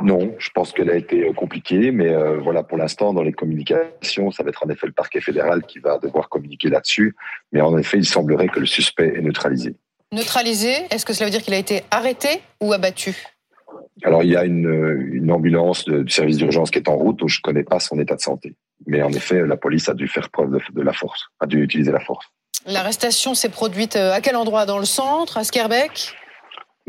Non, 0.04 0.36
je 0.38 0.50
pense 0.52 0.72
qu'elle 0.72 0.90
a 0.90 0.96
été 0.96 1.28
euh, 1.28 1.34
compliquée, 1.34 1.92
mais 1.92 2.10
euh, 2.10 2.38
voilà, 2.38 2.64
pour 2.64 2.78
l'instant, 2.78 3.14
dans 3.14 3.22
les 3.22 3.34
communications, 3.34 4.32
ça 4.32 4.44
va 4.44 4.50
être 4.50 4.66
en 4.66 4.70
effet 4.70 4.88
le 4.88 4.94
parquet 4.94 5.22
fédéral 5.22 5.64
qui 5.64 5.80
va 5.80 5.98
devoir 6.00 6.30
communiquer 6.30 6.70
là-dessus. 6.70 7.16
Mais 7.52 7.62
en 7.62 7.78
effet, 7.78 7.98
il 7.98 8.06
semblerait 8.06 8.48
que 8.48 8.60
le 8.60 8.66
suspect 8.66 9.14
est 9.16 9.22
neutralisé. 9.22 9.76
Neutralisé, 10.12 10.74
est-ce 10.90 11.06
que 11.06 11.14
cela 11.14 11.26
veut 11.26 11.32
dire 11.32 11.44
qu'il 11.44 11.54
a 11.54 11.58
été 11.58 11.84
arrêté 11.92 12.42
ou 12.62 12.74
abattu? 12.74 13.16
Alors, 14.04 14.24
il 14.24 14.30
y 14.30 14.36
a 14.36 14.46
une, 14.46 15.10
une 15.12 15.32
ambulance 15.32 15.84
de, 15.86 16.04
du 16.04 16.12
service 16.12 16.38
d'urgence 16.38 16.72
qui 16.72 16.80
est 16.80 16.88
en 16.88 16.96
route, 16.96 17.18
donc 17.18 17.30
je 17.30 17.40
ne 17.40 17.42
connais 17.42 17.64
pas 17.64 17.80
son 17.80 18.00
état 18.00 18.16
de 18.16 18.22
santé. 18.22 18.56
Mais 18.88 19.02
en 19.02 19.12
effet, 19.12 19.46
la 19.46 19.58
police 19.58 19.90
a 19.90 19.94
dû 19.94 20.08
faire 20.08 20.30
preuve 20.30 20.52
de, 20.52 20.60
de 20.74 20.82
la 20.82 20.94
force, 20.94 21.28
a 21.40 21.46
dû 21.46 21.62
utiliser 21.62 21.92
la 21.92 22.00
force. 22.00 22.26
L'arrestation 22.66 23.36
s'est 23.36 23.50
produite 23.50 23.96
euh, 23.96 24.14
à 24.14 24.22
quel 24.22 24.36
endroit? 24.36 24.66
Dans 24.66 24.80
le 24.80 24.86
centre, 24.86 25.38
à 25.38 25.44
Skerbeck? 25.44 26.16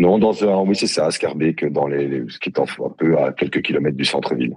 Non, 0.00 0.19
dans 0.19 0.43
un, 0.44 0.56
oui, 0.62 0.75
c'est 0.75 0.87
ça, 0.87 1.06
à 1.06 1.11
Scarbeck, 1.11 1.70
dans 1.70 1.87
les, 1.87 2.08
les, 2.08 2.23
ce 2.31 2.38
qui 2.38 2.49
est 2.49 2.58
un 2.58 2.64
peu 2.99 3.19
à 3.19 3.32
quelques 3.32 3.61
kilomètres 3.61 3.99
du 3.99 4.06
centre-ville. 4.06 4.56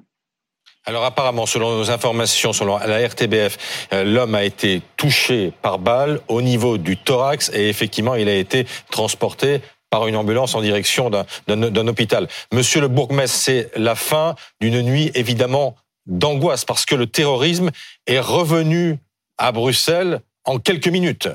Alors 0.85 1.03
apparemment, 1.03 1.45
selon 1.45 1.77
nos 1.77 1.91
informations, 1.91 2.53
selon 2.53 2.77
la 2.77 3.05
RTBF, 3.05 3.87
euh, 3.91 4.05
l'homme 4.05 4.35
a 4.35 4.45
été 4.45 4.81
touché 4.95 5.51
par 5.61 5.79
balle 5.79 6.21
au 6.29 6.41
niveau 6.41 6.77
du 6.77 6.95
thorax 6.95 7.51
et 7.53 7.67
effectivement, 7.67 8.15
il 8.15 8.29
a 8.29 8.35
été 8.35 8.65
transporté 8.89 9.59
par 9.89 10.07
une 10.07 10.15
ambulance 10.15 10.55
en 10.55 10.61
direction 10.61 11.09
d'un 11.09 11.87
hôpital. 11.87 12.27
Monsieur 12.53 12.79
le 12.79 12.87
bourgmestre, 12.87 13.37
c'est 13.37 13.69
la 13.75 13.95
fin 13.95 14.35
d'une 14.61 14.81
nuit 14.81 15.11
évidemment 15.13 15.75
d'angoisse 16.05 16.63
parce 16.63 16.85
que 16.85 16.95
le 16.95 17.07
terrorisme 17.07 17.69
est 18.07 18.19
revenu 18.19 18.97
à 19.37 19.51
Bruxelles 19.51 20.21
en 20.45 20.57
quelques 20.57 20.87
minutes. 20.87 21.27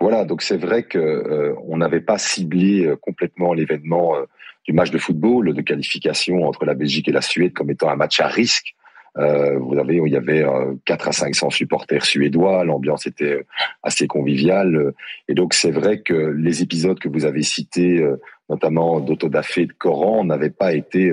Voilà, 0.00 0.24
donc 0.24 0.42
c'est 0.42 0.56
vrai 0.56 0.84
que 0.84 0.98
euh, 0.98 1.76
n'avait 1.76 2.00
pas 2.00 2.18
ciblé 2.18 2.86
euh, 2.86 2.96
complètement 2.96 3.52
l'événement 3.52 4.16
euh, 4.16 4.24
du 4.64 4.72
match 4.72 4.90
de 4.90 4.98
football 4.98 5.52
de 5.52 5.62
qualification 5.62 6.46
entre 6.46 6.64
la 6.64 6.74
Belgique 6.74 7.08
et 7.08 7.12
la 7.12 7.20
Suède 7.20 7.52
comme 7.52 7.70
étant 7.70 7.88
un 7.88 7.96
match 7.96 8.20
à 8.20 8.28
risque. 8.28 8.74
Vous 9.16 9.76
avez, 9.76 9.96
il 9.96 10.12
y 10.12 10.16
avait 10.16 10.46
4 10.84 11.08
à 11.08 11.12
500 11.12 11.50
supporters 11.50 12.04
suédois, 12.04 12.62
l'ambiance 12.64 13.04
était 13.04 13.44
assez 13.82 14.06
conviviale, 14.06 14.92
et 15.26 15.34
donc 15.34 15.54
c'est 15.54 15.72
vrai 15.72 16.02
que 16.02 16.12
les 16.12 16.62
épisodes 16.62 17.00
que 17.00 17.08
vous 17.08 17.24
avez 17.24 17.42
cités, 17.42 18.06
notamment 18.48 19.00
d'Autodafé 19.00 19.66
de 19.66 19.72
Coran, 19.72 20.24
n'avaient 20.24 20.50
pas 20.50 20.72
été 20.72 21.12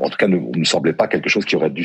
en 0.00 0.08
tout 0.08 0.16
cas, 0.16 0.28
ne, 0.28 0.38
ne 0.38 0.64
semblait 0.64 0.94
pas 0.94 1.08
quelque 1.08 1.28
chose 1.28 1.44
qui 1.44 1.56
aurait 1.56 1.68
dû 1.68 1.84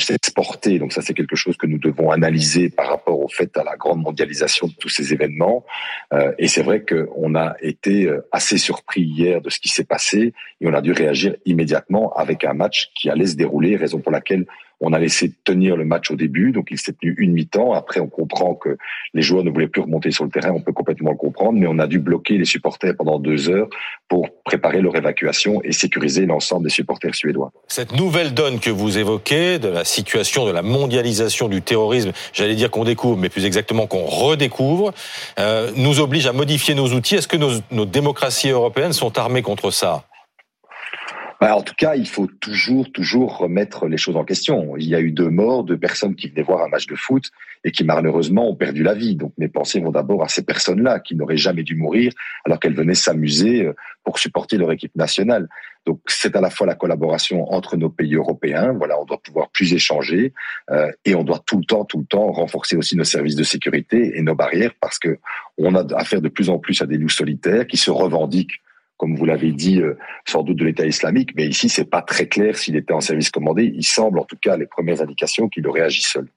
Donc 0.79 0.93
ça, 0.93 1.01
c'est 1.01 1.13
quelque 1.13 1.35
chose 1.35 1.57
que 1.57 1.67
nous 1.67 1.77
devons 1.77 2.11
analyser 2.11 2.69
par 2.69 2.87
rapport 2.89 3.19
au 3.19 3.27
fait 3.27 3.57
à 3.57 3.63
la 3.63 3.75
grande 3.75 4.01
mondialisation 4.01 4.67
de 4.67 4.73
tous 4.73 4.89
ces 4.89 5.13
événements. 5.13 5.65
Euh, 6.13 6.31
et 6.37 6.47
c'est 6.47 6.63
vrai 6.63 6.83
qu'on 6.83 7.35
a 7.35 7.55
été 7.61 8.05
euh, 8.05 8.21
assez 8.31 8.57
surpris 8.57 9.01
hier 9.01 9.41
de 9.41 9.49
ce 9.49 9.59
qui 9.59 9.69
s'est 9.69 9.83
passé 9.83 10.33
et 10.61 10.67
on 10.67 10.73
a 10.73 10.81
dû 10.81 10.91
réagir 10.91 11.35
immédiatement 11.45 12.13
avec 12.13 12.43
un 12.43 12.53
match 12.53 12.89
qui 12.95 13.09
allait 13.09 13.27
se 13.27 13.35
dérouler, 13.35 13.75
raison 13.75 13.99
pour 13.99 14.11
laquelle 14.11 14.45
on 14.81 14.93
a 14.93 14.99
laissé 14.99 15.31
tenir 15.43 15.75
le 15.75 15.85
match 15.85 16.09
au 16.09 16.15
début, 16.15 16.51
donc 16.51 16.67
il 16.71 16.79
s'est 16.79 16.93
tenu 16.93 17.13
une 17.17 17.33
mi-temps. 17.33 17.73
Après, 17.73 17.99
on 17.99 18.07
comprend 18.07 18.55
que 18.55 18.77
les 19.13 19.21
joueurs 19.21 19.43
ne 19.43 19.49
voulaient 19.49 19.67
plus 19.67 19.81
remonter 19.81 20.11
sur 20.11 20.23
le 20.23 20.29
terrain, 20.29 20.51
on 20.51 20.61
peut 20.61 20.71
complètement 20.71 21.11
le 21.11 21.17
comprendre, 21.17 21.59
mais 21.59 21.67
on 21.67 21.79
a 21.79 21.87
dû 21.87 21.99
bloquer 21.99 22.37
les 22.37 22.45
supporters 22.45 22.95
pendant 22.95 23.19
deux 23.19 23.49
heures 23.49 23.67
pour 24.07 24.29
préparer 24.43 24.81
leur 24.81 24.95
évacuation 24.95 25.61
et 25.63 25.71
sécuriser 25.71 26.25
l'ensemble 26.25 26.63
des 26.63 26.69
supporters 26.69 27.13
suédois. 27.13 27.51
Cette 27.67 27.95
nouvelle 27.95 28.33
donne 28.33 28.59
que 28.59 28.69
vous 28.69 28.97
évoquez, 28.97 29.59
de 29.59 29.67
la 29.67 29.83
situation, 29.83 30.18
de 30.45 30.51
la 30.51 30.61
mondialisation 30.61 31.47
du 31.47 31.61
terrorisme, 31.61 32.11
j'allais 32.33 32.55
dire 32.55 32.69
qu'on 32.69 32.83
découvre, 32.83 33.17
mais 33.17 33.29
plus 33.29 33.45
exactement 33.45 33.87
qu'on 33.87 34.05
redécouvre, 34.05 34.93
euh, 35.39 35.71
nous 35.75 35.99
oblige 35.99 36.27
à 36.27 36.33
modifier 36.33 36.75
nos 36.75 36.89
outils. 36.89 37.15
Est-ce 37.15 37.27
que 37.27 37.37
nos, 37.37 37.51
nos 37.71 37.85
démocraties 37.85 38.49
européennes 38.49 38.93
sont 38.93 39.17
armées 39.17 39.41
contre 39.41 39.71
ça? 39.71 40.03
En 41.41 41.61
tout 41.61 41.73
cas, 41.77 41.95
il 41.95 42.07
faut 42.07 42.27
toujours, 42.27 42.91
toujours 42.91 43.37
remettre 43.37 43.87
les 43.87 43.95
choses 43.95 44.17
en 44.17 44.25
question. 44.25 44.75
Il 44.75 44.87
y 44.87 44.95
a 44.95 44.99
eu 44.99 45.11
deux 45.11 45.29
morts, 45.29 45.63
deux 45.63 45.77
personnes 45.77 46.15
qui 46.15 46.27
venaient 46.27 46.43
voir 46.43 46.63
un 46.63 46.67
match 46.67 46.85
de 46.85 46.95
foot 46.95 47.31
et 47.63 47.71
qui 47.71 47.85
malheureusement 47.85 48.49
ont 48.49 48.55
perdu 48.55 48.83
la 48.83 48.93
vie. 48.93 49.15
Donc 49.15 49.31
mes 49.37 49.47
pensées 49.47 49.79
vont 49.79 49.91
d'abord 49.91 50.21
à 50.23 50.27
ces 50.27 50.43
personnes-là 50.43 50.99
qui 50.99 51.15
n'auraient 51.15 51.37
jamais 51.37 51.63
dû 51.63 51.75
mourir 51.75 52.11
alors 52.45 52.59
qu'elles 52.59 52.75
venaient 52.75 52.93
s'amuser 52.93 53.65
euh, 53.65 53.73
pour 54.03 54.19
supporter 54.19 54.57
leur 54.57 54.71
équipe 54.73 54.95
nationale. 54.97 55.47
Donc 55.85 56.01
c'est 56.07 56.35
à 56.35 56.41
la 56.41 56.49
fois 56.49 56.67
la 56.67 56.75
collaboration 56.75 57.49
entre 57.53 57.77
nos 57.77 57.89
pays 57.89 58.15
européens. 58.15 58.73
Voilà, 58.73 58.99
on 58.99 59.05
doit 59.05 59.21
pouvoir 59.21 59.49
plus 59.49 59.73
échanger 59.73 60.33
euh, 60.71 60.91
et 61.05 61.15
on 61.15 61.23
doit 61.23 61.41
tout 61.45 61.57
le 61.57 61.65
temps, 61.65 61.85
tout 61.85 61.99
le 61.99 62.05
temps 62.05 62.31
renforcer 62.33 62.75
aussi 62.75 62.97
nos 62.97 63.05
services 63.05 63.35
de 63.35 63.43
sécurité 63.43 64.17
et 64.17 64.21
nos 64.21 64.35
barrières 64.35 64.73
parce 64.81 64.99
que 64.99 65.19
on 65.57 65.73
a 65.75 65.85
affaire 65.95 66.21
de 66.21 66.29
plus 66.29 66.49
en 66.49 66.59
plus 66.59 66.81
à 66.81 66.85
des 66.85 66.97
loups 66.97 67.07
solitaires 67.09 67.65
qui 67.65 67.77
se 67.77 67.91
revendiquent 67.91 68.61
comme 68.99 69.15
vous 69.15 69.25
l'avez 69.25 69.51
dit, 69.53 69.79
euh, 69.79 69.97
sans 70.27 70.43
doute 70.43 70.57
de 70.57 70.65
l'État 70.65 70.85
islamique, 70.85 71.31
mais 71.35 71.47
ici, 71.47 71.69
c'est 71.69 71.89
pas 71.89 72.01
très 72.01 72.27
clair 72.27 72.57
s'il 72.57 72.75
était 72.75 72.93
en 72.93 72.99
service 72.99 73.31
commandé. 73.31 73.71
Il 73.73 73.85
semble, 73.85 74.19
en 74.19 74.25
tout 74.25 74.35
cas, 74.39 74.57
les 74.57 74.67
premières 74.67 75.01
indications 75.01 75.47
qu'il 75.47 75.65
aurait 75.67 75.81
agi 75.81 76.01
seul. 76.01 76.27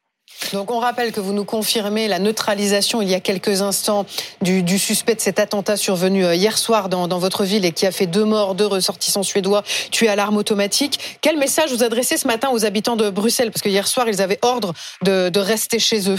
Donc 0.53 0.71
on 0.71 0.79
rappelle 0.79 1.13
que 1.13 1.21
vous 1.21 1.33
nous 1.33 1.45
confirmez 1.45 2.09
la 2.09 2.19
neutralisation 2.19 3.03
il 3.03 3.09
y 3.09 3.15
a 3.15 3.21
quelques 3.21 3.63
instants 3.63 4.07
du, 4.41 4.63
du 4.63 4.79
suspect 4.79 5.15
de 5.15 5.21
cet 5.21 5.39
attentat 5.39 5.77
survenu 5.77 6.25
euh, 6.25 6.35
hier 6.35 6.57
soir 6.57 6.89
dans, 6.89 7.07
dans, 7.07 7.19
votre 7.19 7.45
ville 7.45 7.65
et 7.65 7.73
qui 7.73 7.87
a 7.87 7.93
fait 7.93 8.07
deux 8.07 8.25
morts, 8.25 8.55
deux 8.55 8.67
ressortissants 8.67 9.23
suédois 9.23 9.63
tués 9.91 10.09
à 10.09 10.17
l'arme 10.17 10.37
automatique. 10.37 11.19
Quel 11.21 11.39
message 11.39 11.73
vous 11.73 11.85
adressez 11.85 12.17
ce 12.17 12.27
matin 12.27 12.51
aux 12.51 12.65
habitants 12.65 12.97
de 12.97 13.11
Bruxelles? 13.11 13.51
Parce 13.51 13.63
que 13.63 13.69
hier 13.69 13.87
soir, 13.87 14.09
ils 14.09 14.23
avaient 14.23 14.39
ordre 14.43 14.73
de, 15.05 15.29
de 15.29 15.41
rester 15.41 15.79
chez 15.79 16.09
eux. 16.11 16.19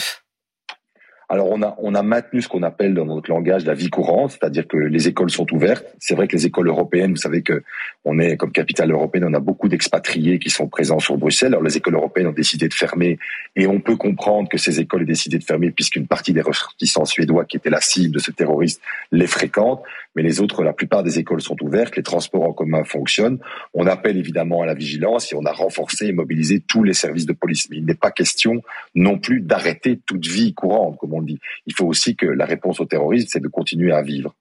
Alors 1.33 1.49
on 1.49 1.63
a 1.63 1.75
on 1.79 1.95
a 1.95 2.03
maintenu 2.03 2.43
ce 2.43 2.47
qu'on 2.47 2.61
appelle 2.61 2.93
dans 2.93 3.05
notre 3.05 3.31
langage 3.31 3.65
la 3.65 3.73
vie 3.73 3.89
courante, 3.89 4.33
c'est-à-dire 4.33 4.67
que 4.67 4.77
les 4.77 5.07
écoles 5.07 5.31
sont 5.31 5.51
ouvertes. 5.51 5.83
C'est 5.97 6.13
vrai 6.13 6.27
que 6.27 6.35
les 6.35 6.45
écoles 6.45 6.67
européennes, 6.67 7.09
vous 7.09 7.17
savez 7.17 7.41
que 7.41 7.63
on 8.05 8.19
est 8.19 8.37
comme 8.37 8.51
capitale 8.51 8.91
européenne, 8.91 9.25
on 9.27 9.33
a 9.33 9.39
beaucoup 9.39 9.67
d'expatriés 9.67 10.37
qui 10.37 10.51
sont 10.51 10.67
présents 10.67 10.99
sur 10.99 11.17
Bruxelles. 11.17 11.53
Alors 11.53 11.63
les 11.63 11.75
écoles 11.75 11.95
européennes 11.95 12.27
ont 12.27 12.33
décidé 12.33 12.67
de 12.67 12.73
fermer 12.75 13.17
et 13.55 13.65
on 13.65 13.79
peut 13.79 13.95
comprendre 13.95 14.47
que 14.47 14.59
ces 14.59 14.79
écoles 14.79 15.01
aient 15.01 15.05
décidé 15.05 15.39
de 15.39 15.43
fermer 15.43 15.71
puisqu'une 15.71 16.05
partie 16.05 16.33
des 16.33 16.41
ressortissants 16.41 17.05
suédois 17.05 17.45
qui 17.45 17.57
étaient 17.57 17.71
la 17.71 17.81
cible 17.81 18.13
de 18.13 18.19
ce 18.19 18.29
terroriste 18.29 18.79
les 19.11 19.25
fréquentent. 19.25 19.81
Mais 20.15 20.21
les 20.21 20.39
autres, 20.39 20.63
la 20.63 20.73
plupart 20.73 21.01
des 21.01 21.17
écoles 21.17 21.41
sont 21.41 21.57
ouvertes, 21.63 21.95
les 21.95 22.03
transports 22.03 22.43
en 22.43 22.53
commun 22.53 22.83
fonctionnent. 22.83 23.39
On 23.73 23.87
appelle 23.87 24.17
évidemment 24.17 24.61
à 24.61 24.67
la 24.67 24.75
vigilance 24.75 25.33
et 25.33 25.35
on 25.35 25.45
a 25.45 25.51
renforcé 25.51 26.05
et 26.05 26.11
mobilisé 26.11 26.59
tous 26.59 26.83
les 26.83 26.93
services 26.93 27.25
de 27.25 27.33
police. 27.33 27.67
Mais 27.71 27.77
il 27.77 27.85
n'est 27.85 27.95
pas 27.95 28.11
question 28.11 28.61
non 28.93 29.17
plus 29.17 29.41
d'arrêter 29.41 29.99
toute 30.05 30.27
vie 30.27 30.53
courante, 30.53 30.97
comme 30.99 31.13
on 31.13 31.22
Il 31.27 31.73
faut 31.75 31.85
aussi 31.85 32.15
que 32.15 32.25
la 32.25 32.45
réponse 32.45 32.79
au 32.79 32.85
terrorisme, 32.85 33.27
c'est 33.29 33.41
de 33.41 33.47
continuer 33.47 33.91
à 33.91 34.01
vivre. 34.01 34.33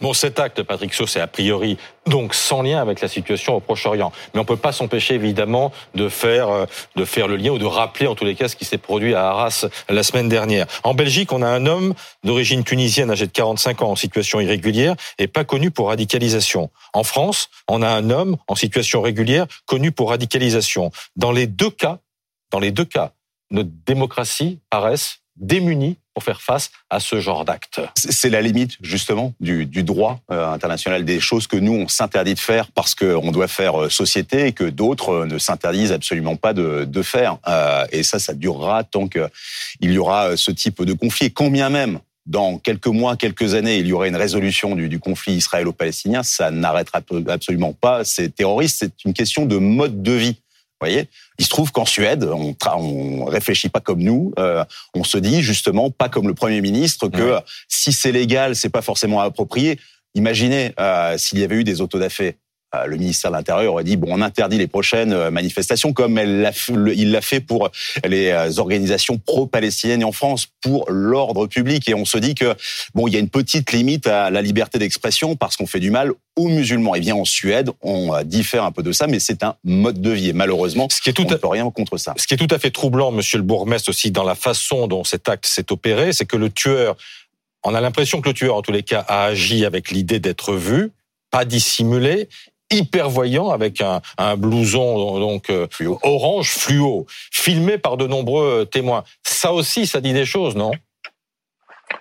Bon, 0.00 0.12
cet 0.12 0.40
acte, 0.40 0.62
Patrick 0.62 0.92
Saut, 0.94 1.06
c'est 1.06 1.20
a 1.20 1.26
priori 1.26 1.78
donc 2.06 2.34
sans 2.34 2.62
lien 2.62 2.80
avec 2.80 3.00
la 3.00 3.08
situation 3.08 3.54
au 3.56 3.60
Proche-Orient. 3.60 4.12
Mais 4.32 4.40
on 4.40 4.44
peut 4.44 4.56
pas 4.56 4.72
s'empêcher 4.72 5.14
évidemment 5.14 5.72
de 5.94 6.08
faire 6.08 6.48
euh, 6.48 6.66
de 6.96 7.04
faire 7.04 7.28
le 7.28 7.36
lien 7.36 7.50
ou 7.52 7.58
de 7.58 7.64
rappeler 7.64 8.06
en 8.06 8.14
tous 8.14 8.24
les 8.24 8.34
cas 8.34 8.48
ce 8.48 8.56
qui 8.56 8.64
s'est 8.64 8.78
produit 8.78 9.14
à 9.14 9.28
Arras 9.28 9.66
la 9.88 10.02
semaine 10.02 10.28
dernière. 10.28 10.66
En 10.82 10.94
Belgique, 10.94 11.32
on 11.32 11.42
a 11.42 11.48
un 11.48 11.66
homme 11.66 11.94
d'origine 12.24 12.64
tunisienne 12.64 13.10
âgé 13.10 13.26
de 13.26 13.32
45 13.32 13.82
ans 13.82 13.90
en 13.90 13.96
situation 13.96 14.40
irrégulière 14.40 14.96
et 15.18 15.28
pas 15.28 15.44
connu 15.44 15.70
pour 15.70 15.88
radicalisation. 15.88 16.70
En 16.92 17.04
France, 17.04 17.48
on 17.68 17.82
a 17.82 17.88
un 17.88 18.10
homme 18.10 18.36
en 18.48 18.54
situation 18.54 19.00
régulière 19.00 19.46
connu 19.66 19.92
pour 19.92 20.10
radicalisation. 20.10 20.90
Dans 21.16 21.32
les 21.32 21.46
deux 21.46 21.70
cas, 21.70 22.00
dans 22.50 22.60
les 22.60 22.70
deux 22.70 22.84
cas, 22.84 23.12
notre 23.50 23.70
démocratie 23.86 24.60
paraissent 24.70 25.20
démunis 25.36 25.96
pour 26.14 26.22
faire 26.22 26.40
face 26.40 26.70
à 26.90 27.00
ce 27.00 27.20
genre 27.20 27.44
d'actes. 27.44 27.80
C'est 27.96 28.30
la 28.30 28.40
limite 28.40 28.76
justement 28.80 29.34
du, 29.40 29.66
du 29.66 29.82
droit 29.82 30.20
euh, 30.30 30.46
international, 30.48 31.04
des 31.04 31.20
choses 31.20 31.46
que 31.46 31.56
nous 31.56 31.72
on 31.72 31.88
s'interdit 31.88 32.34
de 32.34 32.38
faire 32.38 32.70
parce 32.70 32.94
qu'on 32.94 33.32
doit 33.32 33.48
faire 33.48 33.82
euh, 33.82 33.90
société 33.90 34.46
et 34.46 34.52
que 34.52 34.64
d'autres 34.64 35.10
euh, 35.10 35.26
ne 35.26 35.38
s'interdisent 35.38 35.92
absolument 35.92 36.36
pas 36.36 36.52
de, 36.52 36.84
de 36.84 37.02
faire. 37.02 37.38
Et 37.90 38.02
ça, 38.02 38.18
ça 38.18 38.34
durera 38.34 38.84
tant 38.84 39.08
qu'il 39.08 39.28
y 39.80 39.98
aura 39.98 40.36
ce 40.36 40.50
type 40.50 40.82
de 40.82 40.92
conflit. 40.92 41.26
Et 41.26 41.30
combien 41.30 41.68
même 41.68 41.98
dans 42.26 42.58
quelques 42.58 42.86
mois, 42.86 43.16
quelques 43.16 43.54
années, 43.54 43.78
il 43.78 43.86
y 43.86 43.92
aurait 43.92 44.08
une 44.08 44.16
résolution 44.16 44.74
du, 44.74 44.88
du 44.88 44.98
conflit 44.98 45.34
israélo-palestinien, 45.34 46.22
ça 46.22 46.50
n'arrêtera 46.50 47.00
absolument 47.28 47.72
pas 47.72 48.04
ces 48.04 48.30
terroristes. 48.30 48.76
C'est 48.78 49.04
une 49.04 49.12
question 49.12 49.44
de 49.44 49.58
mode 49.58 50.02
de 50.02 50.12
vie 50.12 50.36
voyez 50.84 51.08
Il 51.38 51.44
se 51.44 51.50
trouve 51.50 51.72
qu'en 51.72 51.84
Suède, 51.84 52.24
on, 52.24 52.54
on 52.76 53.24
réfléchit 53.24 53.68
pas 53.68 53.80
comme 53.80 54.02
nous. 54.02 54.32
Euh, 54.38 54.64
on 54.94 55.04
se 55.04 55.18
dit 55.18 55.42
justement 55.42 55.90
pas 55.90 56.08
comme 56.08 56.28
le 56.28 56.34
Premier 56.34 56.60
ministre 56.60 57.08
que 57.08 57.34
ouais. 57.34 57.40
si 57.68 57.92
c'est 57.92 58.12
légal, 58.12 58.56
c'est 58.56 58.70
pas 58.70 58.82
forcément 58.82 59.20
approprié. 59.20 59.78
Imaginez 60.14 60.72
euh, 60.78 61.18
s'il 61.18 61.40
y 61.40 61.44
avait 61.44 61.56
eu 61.56 61.64
des 61.64 61.80
autodafés 61.80 62.28
euh, 62.28 62.43
le 62.86 62.96
ministère 62.96 63.30
de 63.30 63.36
l'Intérieur 63.36 63.72
aurait 63.72 63.84
dit 63.84 63.96
bon, 63.96 64.08
on 64.10 64.20
interdit 64.20 64.58
les 64.58 64.66
prochaines 64.66 65.12
euh, 65.12 65.30
manifestations 65.30 65.92
comme 65.92 66.18
elle 66.18 66.52
il 66.94 67.10
l'a 67.10 67.20
fait 67.20 67.40
pour 67.40 67.70
les 68.04 68.28
euh, 68.28 68.58
organisations 68.58 69.18
pro-palestiniennes 69.18 70.04
en 70.04 70.12
France 70.12 70.46
pour 70.60 70.90
l'ordre 70.90 71.46
public. 71.46 71.88
Et 71.88 71.94
on 71.94 72.04
se 72.04 72.18
dit 72.18 72.34
que 72.34 72.54
bon, 72.94 73.06
il 73.06 73.14
y 73.14 73.16
a 73.16 73.20
une 73.20 73.28
petite 73.28 73.72
limite 73.72 74.06
à 74.06 74.30
la 74.30 74.42
liberté 74.42 74.78
d'expression 74.78 75.36
parce 75.36 75.56
qu'on 75.56 75.66
fait 75.66 75.80
du 75.80 75.90
mal 75.90 76.12
aux 76.36 76.48
musulmans. 76.48 76.94
Et 76.94 77.00
bien 77.00 77.14
en 77.14 77.24
Suède, 77.24 77.70
on 77.82 78.22
diffère 78.24 78.64
un 78.64 78.72
peu 78.72 78.82
de 78.82 78.92
ça, 78.92 79.06
mais 79.06 79.20
c'est 79.20 79.42
un 79.42 79.56
mode 79.64 80.00
de 80.00 80.10
vie. 80.10 80.30
Et 80.30 80.32
malheureusement, 80.32 80.88
ce 80.90 81.00
qui 81.00 81.10
est 81.10 81.12
tout 81.12 81.24
on 81.26 81.30
ne 81.30 81.36
peut 81.36 81.48
rien 81.48 81.70
contre 81.70 81.96
ça. 81.96 82.14
Ce 82.16 82.26
qui 82.26 82.34
est 82.34 82.36
tout 82.36 82.52
à 82.54 82.58
fait 82.58 82.70
troublant, 82.70 83.10
Monsieur 83.10 83.38
le 83.38 83.44
bourgmestre, 83.44 83.88
aussi 83.88 84.10
dans 84.10 84.24
la 84.24 84.34
façon 84.34 84.86
dont 84.86 85.04
cet 85.04 85.28
acte 85.28 85.46
s'est 85.46 85.70
opéré, 85.72 86.12
c'est 86.12 86.26
que 86.26 86.36
le 86.36 86.50
tueur, 86.50 86.96
on 87.64 87.74
a 87.74 87.80
l'impression 87.80 88.20
que 88.20 88.28
le 88.28 88.34
tueur, 88.34 88.56
en 88.56 88.62
tous 88.62 88.72
les 88.72 88.82
cas, 88.82 89.04
a 89.08 89.24
agi 89.24 89.64
avec 89.64 89.90
l'idée 89.90 90.20
d'être 90.20 90.54
vu, 90.54 90.92
pas 91.30 91.44
dissimulé, 91.44 92.28
hyper 92.70 93.08
voyant 93.08 93.50
avec 93.50 93.80
un, 93.80 94.00
un 94.18 94.36
blouson 94.36 95.18
donc 95.18 95.50
euh, 95.50 95.66
fluo. 95.70 95.98
orange 96.02 96.50
fluo, 96.50 97.06
filmé 97.30 97.78
par 97.78 97.96
de 97.96 98.06
nombreux 98.06 98.66
témoins. 98.66 99.04
Ça 99.22 99.52
aussi, 99.52 99.86
ça 99.86 100.00
dit 100.00 100.12
des 100.12 100.24
choses, 100.24 100.56
non? 100.56 100.72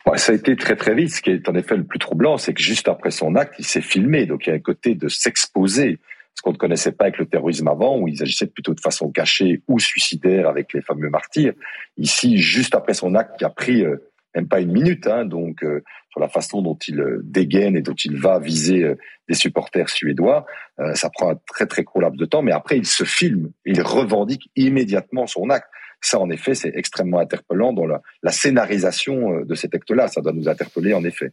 Ouais, 0.05 0.17
ça 0.17 0.31
a 0.31 0.35
été 0.35 0.55
très 0.55 0.75
très 0.75 0.95
vite. 0.95 1.11
Ce 1.11 1.21
qui 1.21 1.29
est 1.29 1.47
en 1.47 1.55
effet 1.55 1.75
le 1.75 1.83
plus 1.83 1.99
troublant, 1.99 2.37
c'est 2.37 2.53
que 2.53 2.61
juste 2.61 2.87
après 2.87 3.11
son 3.11 3.35
acte, 3.35 3.55
il 3.59 3.65
s'est 3.65 3.81
filmé. 3.81 4.25
Donc 4.25 4.45
il 4.45 4.49
y 4.49 4.53
a 4.53 4.55
un 4.55 4.59
côté 4.59 4.95
de 4.95 5.07
s'exposer, 5.07 5.99
ce 6.35 6.41
qu'on 6.41 6.51
ne 6.51 6.57
connaissait 6.57 6.91
pas 6.91 7.05
avec 7.05 7.17
le 7.19 7.25
terrorisme 7.25 7.67
avant, 7.67 7.97
où 7.97 8.07
ils 8.07 8.21
agissaient 8.21 8.47
plutôt 8.47 8.73
de 8.73 8.79
façon 8.79 9.11
cachée 9.11 9.61
ou 9.67 9.79
suicidaire 9.79 10.47
avec 10.47 10.73
les 10.73 10.81
fameux 10.81 11.09
martyrs. 11.09 11.53
Ici, 11.97 12.37
juste 12.37 12.75
après 12.75 12.93
son 12.93 13.15
acte, 13.15 13.37
qui 13.37 13.45
a 13.45 13.49
pris 13.49 13.83
euh, 13.83 13.97
même 14.35 14.47
pas 14.47 14.61
une 14.61 14.71
minute, 14.71 15.07
hein, 15.07 15.25
donc 15.25 15.63
euh, 15.63 15.81
sur 16.09 16.19
la 16.19 16.29
façon 16.29 16.61
dont 16.61 16.77
il 16.87 16.99
euh, 16.99 17.21
dégaine 17.23 17.75
et 17.75 17.81
dont 17.81 17.95
il 17.95 18.19
va 18.19 18.39
viser 18.39 18.83
euh, 18.83 18.95
des 19.27 19.35
supporters 19.35 19.89
suédois, 19.89 20.45
euh, 20.79 20.93
ça 20.93 21.09
prend 21.09 21.31
un 21.31 21.39
très 21.47 21.65
très 21.65 21.83
court 21.83 22.01
laps 22.01 22.19
de 22.19 22.25
temps, 22.25 22.41
mais 22.41 22.51
après 22.51 22.77
il 22.77 22.85
se 22.85 23.03
filme, 23.03 23.51
il 23.65 23.81
revendique 23.81 24.49
immédiatement 24.55 25.27
son 25.27 25.49
acte. 25.49 25.67
Ça, 26.01 26.19
en 26.19 26.29
effet, 26.29 26.53
c'est 26.53 26.73
extrêmement 26.75 27.19
interpellant 27.19 27.71
dans 27.71 27.87
la, 27.87 28.01
la 28.23 28.31
scénarisation 28.31 29.39
de 29.45 29.55
cet 29.55 29.73
acte-là. 29.73 30.09
Ça 30.09 30.19
doit 30.19 30.33
nous 30.33 30.49
interpeller, 30.49 30.93
en 30.93 31.05
effet. 31.05 31.31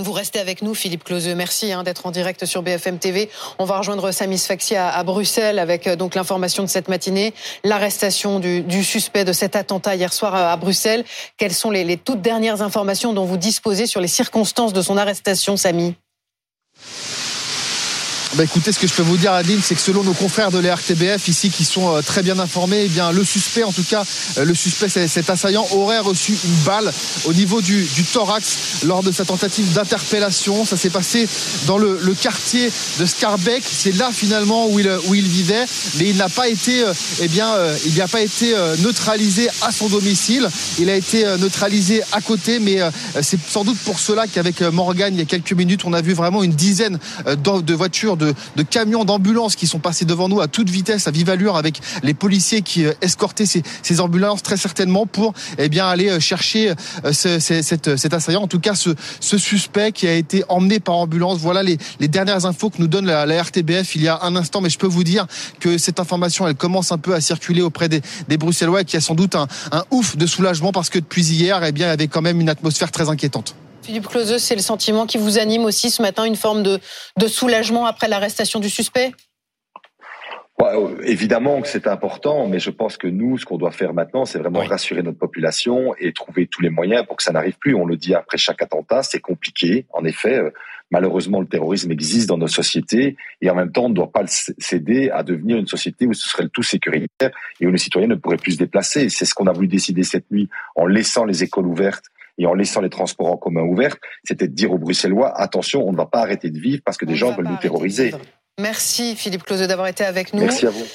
Vous 0.00 0.12
restez 0.12 0.38
avec 0.38 0.62
nous, 0.62 0.74
Philippe 0.74 1.02
Closeux. 1.02 1.34
Merci 1.34 1.72
hein, 1.72 1.82
d'être 1.82 2.06
en 2.06 2.12
direct 2.12 2.46
sur 2.46 2.62
BFM 2.62 2.98
TV. 2.98 3.28
On 3.58 3.64
va 3.64 3.78
rejoindre 3.78 4.12
Samis 4.12 4.38
Faxi 4.38 4.76
à, 4.76 5.02
Bruxelles 5.02 5.58
avec 5.58 5.88
donc 5.88 6.14
l'information 6.14 6.62
de 6.62 6.68
cette 6.68 6.88
matinée, 6.88 7.34
l'arrestation 7.64 8.38
du, 8.38 8.84
suspect 8.84 9.24
de 9.24 9.32
cet 9.32 9.56
attentat 9.56 9.96
hier 9.96 10.12
soir 10.12 10.36
à, 10.36 10.52
à 10.52 10.56
Bruxelles. 10.56 11.04
Quelles 11.36 11.54
sont 11.54 11.72
les, 11.72 11.82
les, 11.82 11.96
toutes 11.96 12.22
dernières 12.22 12.62
informations 12.62 13.12
dont 13.12 13.24
vous 13.24 13.36
disposez 13.36 13.86
sur 13.86 14.00
les 14.00 14.06
circonstances 14.06 14.72
de 14.72 14.82
son 14.82 14.96
arrestation, 14.96 15.56
Samy? 15.56 15.96
Bah 18.34 18.44
écoutez, 18.44 18.72
ce 18.72 18.78
que 18.78 18.86
je 18.86 18.92
peux 18.92 19.02
vous 19.02 19.16
dire, 19.16 19.32
Adeline, 19.32 19.60
c'est 19.62 19.74
que 19.74 19.80
selon 19.80 20.04
nos 20.04 20.12
confrères 20.12 20.50
de 20.50 20.58
l'RTBF 20.58 21.28
ici, 21.28 21.48
qui 21.48 21.64
sont 21.64 21.94
euh, 21.96 22.02
très 22.02 22.22
bien 22.22 22.38
informés, 22.38 22.82
eh 22.84 22.88
bien 22.88 23.10
le 23.10 23.24
suspect, 23.24 23.64
en 23.64 23.72
tout 23.72 23.82
cas, 23.82 24.04
euh, 24.36 24.44
le 24.44 24.54
suspect, 24.54 24.88
cet 24.88 25.30
assaillant, 25.30 25.66
aurait 25.72 25.98
reçu 25.98 26.36
une 26.44 26.64
balle 26.66 26.92
au 27.24 27.32
niveau 27.32 27.62
du, 27.62 27.84
du 27.84 28.04
thorax 28.04 28.82
lors 28.84 29.02
de 29.02 29.12
sa 29.12 29.24
tentative 29.24 29.72
d'interpellation. 29.72 30.66
Ça 30.66 30.76
s'est 30.76 30.90
passé 30.90 31.26
dans 31.66 31.78
le, 31.78 31.98
le, 32.02 32.14
quartier 32.14 32.70
de 33.00 33.06
Scarbeck. 33.06 33.62
C'est 33.64 33.96
là 33.96 34.10
finalement 34.12 34.68
où 34.68 34.78
il, 34.78 34.90
où 35.06 35.14
il 35.14 35.26
vivait, 35.26 35.64
mais 35.98 36.10
il 36.10 36.16
n'a 36.16 36.28
pas 36.28 36.48
été, 36.48 36.82
euh, 36.82 36.92
eh 37.22 37.28
bien, 37.28 37.54
il 37.86 37.94
n'a 37.96 38.08
pas 38.08 38.20
été 38.20 38.54
neutralisé 38.80 39.48
à 39.62 39.72
son 39.72 39.88
domicile. 39.88 40.48
Il 40.78 40.90
a 40.90 40.96
été 40.96 41.24
neutralisé 41.38 42.02
à 42.12 42.20
côté, 42.20 42.58
mais 42.58 42.78
c'est 43.22 43.38
sans 43.48 43.64
doute 43.64 43.78
pour 43.84 43.98
cela 43.98 44.26
qu'avec 44.26 44.60
Morgan, 44.60 45.14
il 45.14 45.18
y 45.18 45.22
a 45.22 45.26
quelques 45.26 45.52
minutes, 45.52 45.82
on 45.84 45.92
a 45.92 46.02
vu 46.02 46.12
vraiment 46.12 46.42
une 46.42 46.52
dizaine 46.52 46.98
de 47.26 47.74
voitures 47.74 48.17
de, 48.18 48.34
camions 48.62 49.04
d'ambulances 49.04 49.56
qui 49.56 49.66
sont 49.66 49.78
passés 49.78 50.04
devant 50.04 50.28
nous 50.28 50.40
à 50.40 50.48
toute 50.48 50.68
vitesse, 50.68 51.06
à 51.08 51.10
vive 51.10 51.30
allure, 51.30 51.56
avec 51.56 51.80
les 52.02 52.14
policiers 52.14 52.62
qui 52.62 52.84
euh, 52.84 52.92
escortaient 53.00 53.46
ces, 53.46 53.62
ces 53.82 54.00
ambulances 54.00 54.42
très 54.42 54.56
certainement 54.56 55.06
pour 55.06 55.32
eh 55.56 55.68
bien 55.68 55.86
aller 55.86 56.08
euh, 56.08 56.20
chercher 56.20 56.70
euh, 57.04 57.12
ce, 57.12 57.38
ce, 57.38 57.62
cet, 57.62 58.14
assaillant. 58.14 58.42
En 58.42 58.48
tout 58.48 58.60
cas, 58.60 58.74
ce, 58.74 58.94
suspect 59.20 59.92
qui 59.92 60.06
a 60.06 60.14
été 60.14 60.44
emmené 60.48 60.80
par 60.80 60.96
ambulance. 60.96 61.38
Voilà 61.38 61.62
les, 61.62 61.78
dernières 62.08 62.46
infos 62.46 62.70
que 62.70 62.78
nous 62.78 62.88
donne 62.88 63.06
la, 63.06 63.24
la, 63.24 63.42
RTBF 63.42 63.94
il 63.94 64.02
y 64.02 64.08
a 64.08 64.18
un 64.22 64.36
instant. 64.36 64.60
Mais 64.60 64.70
je 64.70 64.78
peux 64.78 64.86
vous 64.86 65.04
dire 65.04 65.26
que 65.60 65.78
cette 65.78 66.00
information, 66.00 66.46
elle 66.48 66.54
commence 66.54 66.92
un 66.92 66.98
peu 66.98 67.14
à 67.14 67.20
circuler 67.20 67.62
auprès 67.62 67.88
des, 67.88 68.02
des 68.28 68.36
Bruxellois, 68.36 68.84
qui 68.84 68.96
a 68.96 69.00
sans 69.00 69.14
doute 69.14 69.36
un, 69.36 69.46
un 69.72 69.84
ouf 69.90 70.16
de 70.16 70.26
soulagement 70.26 70.72
parce 70.72 70.90
que 70.90 70.98
depuis 70.98 71.24
hier, 71.24 71.62
eh 71.64 71.72
bien, 71.72 71.86
il 71.86 71.90
y 71.90 71.92
avait 71.92 72.08
quand 72.08 72.22
même 72.22 72.40
une 72.40 72.48
atmosphère 72.48 72.90
très 72.90 73.08
inquiétante. 73.08 73.54
Philippe 73.88 74.08
Closeux, 74.08 74.36
c'est 74.36 74.54
le 74.54 74.60
sentiment 74.60 75.06
qui 75.06 75.16
vous 75.16 75.38
anime 75.38 75.64
aussi 75.64 75.90
ce 75.90 76.02
matin, 76.02 76.26
une 76.26 76.36
forme 76.36 76.62
de, 76.62 76.78
de 77.16 77.26
soulagement 77.26 77.86
après 77.86 78.06
l'arrestation 78.06 78.60
du 78.60 78.68
suspect? 78.68 79.12
Ouais, 80.60 80.74
évidemment 81.04 81.62
que 81.62 81.68
c'est 81.68 81.86
important, 81.86 82.46
mais 82.48 82.58
je 82.58 82.68
pense 82.68 82.98
que 82.98 83.06
nous, 83.06 83.38
ce 83.38 83.46
qu'on 83.46 83.56
doit 83.56 83.70
faire 83.70 83.94
maintenant, 83.94 84.26
c'est 84.26 84.38
vraiment 84.38 84.60
oui. 84.60 84.66
rassurer 84.66 85.02
notre 85.02 85.16
population 85.16 85.94
et 85.98 86.12
trouver 86.12 86.46
tous 86.46 86.60
les 86.60 86.68
moyens 86.68 87.06
pour 87.06 87.16
que 87.16 87.22
ça 87.22 87.32
n'arrive 87.32 87.56
plus. 87.58 87.74
On 87.74 87.86
le 87.86 87.96
dit 87.96 88.14
après 88.14 88.36
chaque 88.36 88.60
attentat, 88.60 89.02
c'est 89.02 89.20
compliqué. 89.20 89.86
En 89.94 90.04
effet, 90.04 90.38
malheureusement, 90.90 91.40
le 91.40 91.46
terrorisme 91.46 91.90
existe 91.90 92.28
dans 92.28 92.36
nos 92.36 92.46
sociétés 92.46 93.16
et 93.40 93.48
en 93.48 93.54
même 93.54 93.72
temps, 93.72 93.86
on 93.86 93.88
ne 93.88 93.94
doit 93.94 94.12
pas 94.12 94.24
céder 94.26 95.08
à 95.08 95.22
devenir 95.22 95.56
une 95.56 95.66
société 95.66 96.06
où 96.06 96.12
ce 96.12 96.28
serait 96.28 96.42
le 96.42 96.50
tout 96.50 96.62
sécuritaire 96.62 97.30
et 97.58 97.66
où 97.66 97.70
les 97.70 97.78
citoyens 97.78 98.08
ne 98.08 98.16
pourraient 98.16 98.36
plus 98.36 98.52
se 98.52 98.58
déplacer. 98.58 99.08
C'est 99.08 99.24
ce 99.24 99.32
qu'on 99.32 99.46
a 99.46 99.52
voulu 99.52 99.66
décider 99.66 100.02
cette 100.02 100.30
nuit 100.30 100.50
en 100.76 100.84
laissant 100.84 101.24
les 101.24 101.42
écoles 101.42 101.66
ouvertes 101.66 102.04
et 102.38 102.46
en 102.46 102.54
laissant 102.54 102.80
les 102.80 102.90
transports 102.90 103.32
en 103.32 103.36
commun 103.36 103.62
ouverts, 103.62 103.96
c'était 104.24 104.48
de 104.48 104.54
dire 104.54 104.72
aux 104.72 104.78
Bruxellois 104.78 105.38
attention, 105.38 105.86
on 105.86 105.92
ne 105.92 105.96
va 105.96 106.06
pas 106.06 106.20
arrêter 106.20 106.50
de 106.50 106.58
vivre 106.58 106.82
parce 106.84 106.96
que 106.96 107.04
des 107.04 107.16
gens 107.16 107.32
veulent 107.32 107.48
nous 107.48 107.58
terroriser. 107.58 108.14
Merci 108.60 109.14
Philippe 109.14 109.44
Closeux 109.44 109.66
d'avoir 109.66 109.86
été 109.86 110.04
avec 110.04 110.32
nous. 110.32 110.40
Merci 110.40 110.66
à 110.66 110.70
vous. 110.70 110.84